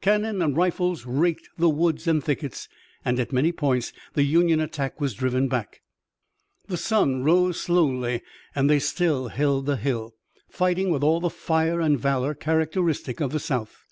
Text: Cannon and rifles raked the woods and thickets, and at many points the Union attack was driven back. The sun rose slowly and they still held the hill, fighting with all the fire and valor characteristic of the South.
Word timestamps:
Cannon 0.00 0.42
and 0.42 0.56
rifles 0.56 1.06
raked 1.06 1.48
the 1.58 1.68
woods 1.68 2.08
and 2.08 2.20
thickets, 2.20 2.68
and 3.04 3.20
at 3.20 3.32
many 3.32 3.52
points 3.52 3.92
the 4.14 4.24
Union 4.24 4.58
attack 4.58 5.00
was 5.00 5.14
driven 5.14 5.46
back. 5.46 5.80
The 6.66 6.76
sun 6.76 7.22
rose 7.22 7.60
slowly 7.60 8.22
and 8.52 8.68
they 8.68 8.80
still 8.80 9.28
held 9.28 9.66
the 9.66 9.76
hill, 9.76 10.16
fighting 10.50 10.90
with 10.90 11.04
all 11.04 11.20
the 11.20 11.30
fire 11.30 11.80
and 11.80 11.96
valor 11.96 12.34
characteristic 12.34 13.20
of 13.20 13.30
the 13.30 13.38
South. 13.38 13.84